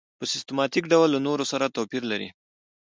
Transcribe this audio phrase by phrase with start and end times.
[0.17, 2.29] په سیستماتیک ډول له نورو سره توپیر لري.